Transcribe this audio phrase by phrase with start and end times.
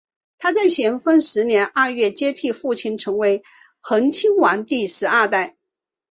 [0.39, 3.43] 他在咸丰十年二月接替父亲成为
[3.81, 5.57] 恒亲王第十二代。